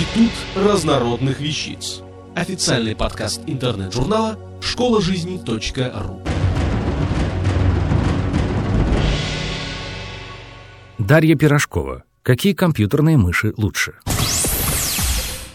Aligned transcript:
Институт 0.00 0.32
разнородных 0.56 1.40
вещиц. 1.40 2.00
Официальный 2.34 2.96
подкаст 2.96 3.42
интернет-журнала 3.46 4.38
школа 4.62 5.02
жизни 5.02 5.38
.ру. 5.46 6.22
Дарья 10.96 11.34
Пирожкова. 11.34 12.04
Какие 12.22 12.54
компьютерные 12.54 13.18
мыши 13.18 13.52
лучше? 13.58 13.96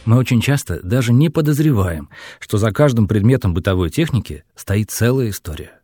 Мы 0.05 0.18
очень 0.18 0.41
часто 0.41 0.80
даже 0.84 1.12
не 1.12 1.30
подозреваем, 1.30 2.09
что 2.39 2.59
за 2.59 2.71
каждым 2.71 3.07
предметом 3.07 3.55
бытовой 3.55 3.89
техники 3.89 4.43
стоит 4.55 4.91
целая 4.91 5.32
история. 5.32 5.80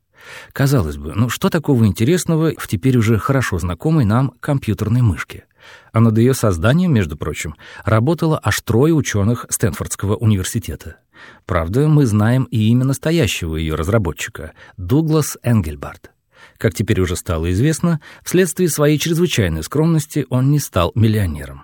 Казалось 0.54 0.98
бы, 0.98 1.14
ну 1.16 1.30
что 1.30 1.50
такого 1.50 1.88
интересного 1.88 2.54
в 2.56 2.68
теперь 2.68 2.98
уже 2.98 3.18
хорошо 3.18 3.58
знакомой 3.58 4.06
нам 4.06 4.34
компьютерной 4.40 5.02
мышке? 5.02 5.46
А 5.92 6.00
над 6.00 6.18
ее 6.18 6.34
созданием, 6.34 6.94
между 6.94 7.18
прочим, 7.18 7.56
работало 7.84 8.40
аж 8.44 8.62
трое 8.62 8.94
ученых 8.94 9.46
Стэнфордского 9.50 10.16
университета. 10.16 10.98
Правда, 11.46 11.88
мы 11.88 12.06
знаем 12.06 12.46
и 12.46 12.70
имя 12.70 12.86
настоящего 12.86 13.56
ее 13.56 13.76
разработчика— 13.76 14.54
Дуглас 14.78 15.38
Энгельбард. 15.44 16.12
Как 16.58 16.74
теперь 16.74 17.02
уже 17.02 17.16
стало 17.16 17.52
известно, 17.52 18.02
вследствие 18.24 18.70
своей 18.70 18.98
чрезвычайной 18.98 19.64
скромности 19.64 20.26
он 20.30 20.52
не 20.52 20.60
стал 20.60 20.92
миллионером. 20.96 21.64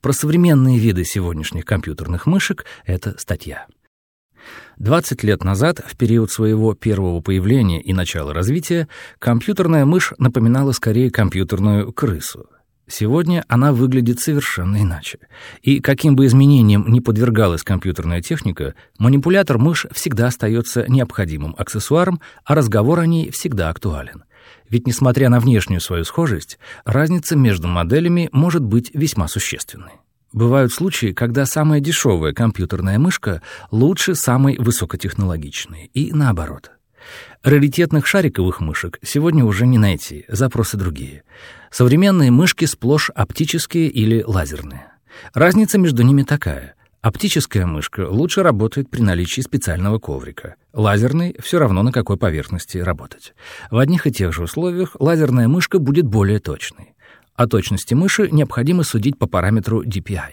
Про 0.00 0.12
современные 0.12 0.78
виды 0.78 1.04
сегодняшних 1.04 1.64
компьютерных 1.64 2.26
мышек— 2.26 2.64
это 2.86 3.18
статья. 3.18 3.66
20 4.78 5.22
лет 5.22 5.44
назад, 5.44 5.80
в 5.86 5.96
период 5.96 6.30
своего 6.30 6.74
первого 6.74 7.20
появления 7.20 7.80
и 7.80 7.92
начала 7.92 8.34
развития, 8.34 8.88
компьютерная 9.18 9.84
мышь 9.84 10.12
напоминала 10.18 10.72
скорее 10.72 11.10
компьютерную 11.10 11.92
крысу. 11.92 12.48
Сегодня 12.86 13.44
она 13.48 13.72
выглядит 13.72 14.20
совершенно 14.20 14.82
иначе. 14.82 15.18
И 15.62 15.80
каким 15.80 16.16
бы 16.16 16.26
изменениям 16.26 16.90
ни 16.90 17.00
подвергалась 17.00 17.62
компьютерная 17.62 18.20
техника, 18.20 18.74
манипулятор 18.98 19.58
мышь 19.58 19.86
всегда 19.92 20.26
остается 20.26 20.84
необходимым 20.88 21.54
аксессуаром, 21.56 22.20
а 22.44 22.54
разговор 22.54 23.00
о 23.00 23.06
ней 23.06 23.30
всегда 23.30 23.70
актуален. 23.70 24.24
Ведь, 24.68 24.86
несмотря 24.86 25.30
на 25.30 25.40
внешнюю 25.40 25.80
свою 25.80 26.04
схожесть, 26.04 26.58
разница 26.84 27.36
между 27.36 27.68
моделями 27.68 28.28
может 28.32 28.62
быть 28.62 28.90
весьма 28.92 29.28
существенной. 29.28 29.92
Бывают 30.34 30.72
случаи, 30.72 31.12
когда 31.12 31.46
самая 31.46 31.80
дешевая 31.80 32.32
компьютерная 32.32 32.98
мышка 32.98 33.40
лучше 33.70 34.14
самой 34.14 34.58
высокотехнологичной, 34.58 35.90
и 35.94 36.12
наоборот. 36.12 36.72
Раритетных 37.44 38.06
шариковых 38.06 38.60
мышек 38.60 38.98
сегодня 39.02 39.44
уже 39.44 39.66
не 39.66 39.76
найти, 39.76 40.24
запросы 40.28 40.78
другие. 40.78 41.24
Современные 41.70 42.30
мышки 42.30 42.64
сплошь 42.64 43.10
оптические 43.10 43.88
или 43.88 44.22
лазерные. 44.26 44.86
Разница 45.34 45.76
между 45.76 46.02
ними 46.02 46.22
такая. 46.22 46.74
Оптическая 47.02 47.66
мышка 47.66 48.08
лучше 48.08 48.42
работает 48.42 48.88
при 48.88 49.02
наличии 49.02 49.42
специального 49.42 49.98
коврика. 49.98 50.54
Лазерный 50.72 51.36
все 51.38 51.58
равно 51.58 51.82
на 51.82 51.92
какой 51.92 52.16
поверхности 52.16 52.78
работать. 52.78 53.34
В 53.70 53.76
одних 53.76 54.06
и 54.06 54.10
тех 54.10 54.32
же 54.32 54.44
условиях 54.44 54.96
лазерная 54.98 55.46
мышка 55.46 55.78
будет 55.78 56.06
более 56.06 56.38
точной. 56.38 56.94
О 57.34 57.46
точности 57.46 57.92
мыши 57.92 58.30
необходимо 58.30 58.84
судить 58.84 59.18
по 59.18 59.26
параметру 59.26 59.84
DPI. 59.84 60.30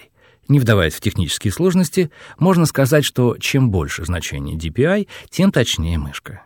Не 0.47 0.61
вдаваясь 0.61 0.93
в 0.93 1.01
технические 1.01 1.51
сложности, 1.51 2.09
можно 2.39 2.65
сказать, 2.65 3.03
что 3.03 3.35
чем 3.37 3.69
больше 3.69 4.05
значение 4.05 4.55
DPI, 4.55 5.09
тем 5.29 5.51
точнее 5.51 5.97
мышка. 5.97 6.43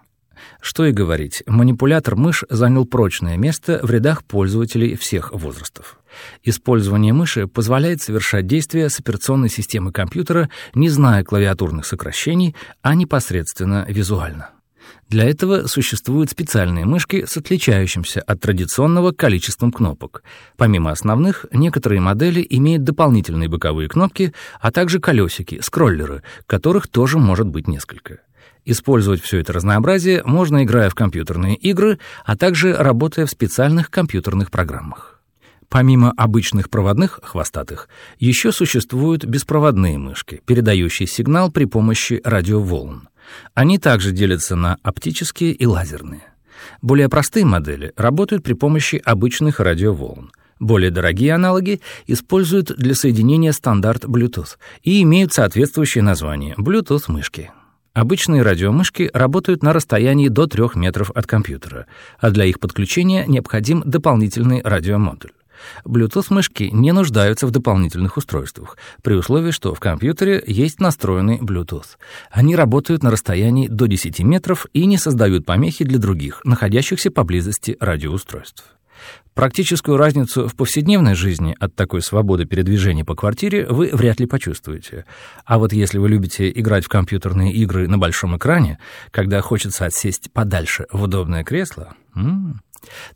Что 0.61 0.85
и 0.85 0.91
говорить, 0.91 1.43
манипулятор 1.47 2.15
мышь 2.15 2.43
занял 2.49 2.85
прочное 2.85 3.37
место 3.37 3.79
в 3.83 3.89
рядах 3.89 4.23
пользователей 4.23 4.95
всех 4.95 5.31
возрастов. 5.31 5.99
Использование 6.43 7.13
мыши 7.13 7.47
позволяет 7.47 8.01
совершать 8.01 8.47
действия 8.47 8.89
с 8.89 8.99
операционной 8.99 9.49
системы 9.49 9.91
компьютера, 9.91 10.49
не 10.73 10.89
зная 10.89 11.23
клавиатурных 11.23 11.85
сокращений, 11.85 12.55
а 12.81 12.95
непосредственно 12.95 13.85
визуально. 13.87 14.49
Для 15.07 15.29
этого 15.29 15.67
существуют 15.67 16.31
специальные 16.31 16.85
мышки 16.85 17.25
с 17.25 17.37
отличающимся 17.37 18.21
от 18.21 18.41
традиционного 18.41 19.11
количеством 19.11 19.71
кнопок. 19.71 20.23
Помимо 20.57 20.91
основных, 20.91 21.45
некоторые 21.51 22.01
модели 22.01 22.45
имеют 22.49 22.83
дополнительные 22.83 23.49
боковые 23.49 23.87
кнопки, 23.87 24.33
а 24.59 24.71
также 24.71 24.99
колесики, 24.99 25.59
скроллеры, 25.61 26.23
которых 26.47 26.87
тоже 26.87 27.19
может 27.19 27.47
быть 27.47 27.67
несколько. 27.67 28.21
Использовать 28.65 29.21
все 29.21 29.39
это 29.39 29.53
разнообразие 29.53 30.23
можно, 30.25 30.63
играя 30.63 30.89
в 30.89 30.95
компьютерные 30.95 31.55
игры, 31.55 31.99
а 32.25 32.35
также 32.35 32.75
работая 32.75 33.27
в 33.27 33.31
специальных 33.31 33.91
компьютерных 33.91 34.49
программах. 34.49 35.21
Помимо 35.69 36.11
обычных 36.17 36.69
проводных 36.69 37.19
хвостатых, 37.23 37.87
еще 38.17 38.51
существуют 38.51 39.25
беспроводные 39.25 39.97
мышки, 39.97 40.41
передающие 40.45 41.07
сигнал 41.07 41.51
при 41.51 41.65
помощи 41.65 42.21
радиоволн. 42.23 43.09
Они 43.53 43.77
также 43.77 44.11
делятся 44.11 44.55
на 44.55 44.77
оптические 44.83 45.51
и 45.51 45.65
лазерные. 45.65 46.21
Более 46.81 47.09
простые 47.09 47.45
модели 47.45 47.93
работают 47.97 48.43
при 48.43 48.53
помощи 48.53 49.01
обычных 49.03 49.59
радиоволн. 49.59 50.31
Более 50.59 50.89
дорогие 50.89 51.33
аналоги 51.33 51.81
используют 52.07 52.67
для 52.77 52.95
соединения 52.95 53.51
стандарт 53.51 54.05
Bluetooth 54.05 54.57
и 54.83 55.01
имеют 55.03 55.33
соответствующее 55.33 56.03
название 56.03 56.55
Bluetooth-мышки. 56.57 57.51
Обычные 57.95 58.41
радиомышки 58.41 59.09
работают 59.13 59.63
на 59.63 59.71
расстоянии 59.71 60.27
до 60.27 60.47
3 60.47 60.71
метров 60.75 61.11
от 61.11 61.27
компьютера, 61.27 61.87
а 62.19 62.29
для 62.29 62.43
их 62.43 62.59
подключения 62.59 63.23
необходим 63.25 63.83
дополнительный 63.85 64.61
радиомодуль. 64.61 65.31
Bluetooth-мышки 65.85 66.65
не 66.73 66.91
нуждаются 66.91 67.47
в 67.47 67.51
дополнительных 67.51 68.17
устройствах, 68.17 68.77
при 69.01 69.13
условии, 69.13 69.51
что 69.51 69.73
в 69.73 69.79
компьютере 69.79 70.43
есть 70.45 70.81
настроенный 70.81 71.37
Bluetooth. 71.37 71.95
Они 72.31 72.57
работают 72.57 73.01
на 73.01 73.11
расстоянии 73.11 73.69
до 73.69 73.87
10 73.87 74.19
метров 74.19 74.65
и 74.73 74.85
не 74.85 74.97
создают 74.97 75.45
помехи 75.45 75.85
для 75.85 75.97
других, 75.97 76.41
находящихся 76.43 77.11
поблизости 77.11 77.77
радиоустройств. 77.79 78.74
Практическую 79.33 79.97
разницу 79.97 80.47
в 80.47 80.55
повседневной 80.55 81.13
жизни 81.13 81.55
от 81.59 81.75
такой 81.75 82.01
свободы 82.01 82.45
передвижения 82.45 83.03
по 83.03 83.15
квартире 83.15 83.67
вы 83.67 83.89
вряд 83.91 84.19
ли 84.19 84.27
почувствуете. 84.27 85.05
А 85.45 85.57
вот 85.59 85.73
если 85.73 85.97
вы 85.97 86.07
любите 86.07 86.49
играть 86.49 86.85
в 86.85 86.89
компьютерные 86.89 87.51
игры 87.51 87.87
на 87.87 87.97
большом 87.97 88.37
экране, 88.37 88.79
когда 89.11 89.41
хочется 89.41 89.85
отсесть 89.85 90.31
подальше 90.31 90.87
в 90.91 91.03
удобное 91.03 91.43
кресло... 91.43 91.95
М 92.15 92.53
-м, 92.53 92.59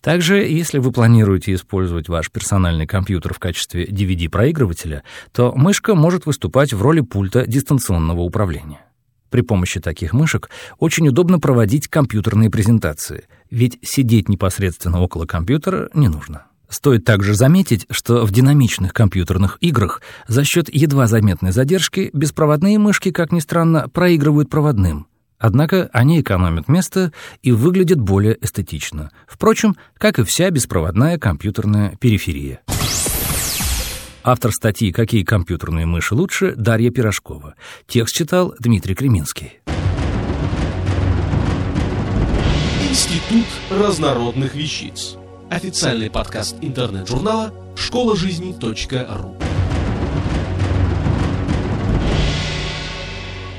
также, 0.01 0.37
если 0.37 0.79
вы 0.79 0.91
планируете 0.91 1.53
использовать 1.53 2.09
ваш 2.09 2.31
персональный 2.31 2.87
компьютер 2.87 3.33
в 3.33 3.39
качестве 3.39 3.85
DVD-проигрывателя, 3.85 5.03
то 5.31 5.53
мышка 5.55 5.95
может 5.95 6.25
выступать 6.25 6.73
в 6.73 6.81
роли 6.81 7.01
пульта 7.01 7.45
дистанционного 7.45 8.21
управления. 8.21 8.81
При 9.29 9.41
помощи 9.41 9.79
таких 9.79 10.13
мышек 10.13 10.49
очень 10.79 11.07
удобно 11.07 11.39
проводить 11.39 11.87
компьютерные 11.87 12.49
презентации, 12.49 13.25
ведь 13.49 13.79
сидеть 13.81 14.29
непосредственно 14.29 15.01
около 15.01 15.25
компьютера 15.25 15.89
не 15.93 16.07
нужно. 16.07 16.45
Стоит 16.69 17.03
также 17.03 17.33
заметить, 17.33 17.87
что 17.89 18.25
в 18.25 18.31
динамичных 18.31 18.93
компьютерных 18.93 19.57
играх 19.59 20.01
за 20.27 20.43
счет 20.43 20.73
едва 20.73 21.07
заметной 21.07 21.51
задержки 21.51 22.11
беспроводные 22.13 22.77
мышки, 22.77 23.11
как 23.11 23.31
ни 23.31 23.39
странно, 23.39 23.87
проигрывают 23.89 24.49
проводным, 24.49 25.07
Однако 25.39 25.89
они 25.93 26.19
экономят 26.19 26.67
место 26.67 27.13
и 27.41 27.53
выглядят 27.53 27.99
более 27.99 28.37
эстетично. 28.41 29.09
Впрочем, 29.25 29.77
как 29.97 30.19
и 30.19 30.23
вся 30.23 30.49
беспроводная 30.51 31.17
компьютерная 31.17 31.95
периферия. 31.95 32.59
Автор 34.23 34.51
статьи 34.51 34.91
«Какие 34.91 35.23
компьютерные 35.23 35.85
мыши 35.85 36.13
лучше» 36.13 36.53
Дарья 36.55 36.91
Пирожкова. 36.91 37.55
Текст 37.87 38.13
читал 38.15 38.53
Дмитрий 38.59 38.93
Креминский. 38.93 39.61
Институт 42.89 43.45
разнородных 43.69 44.55
вещиц. 44.55 45.15
Официальный 45.49 46.11
подкаст 46.11 46.57
интернет-журнала 46.61 47.53
школа 47.77 48.17
жизни 48.17 48.53
.ру. 48.61 49.37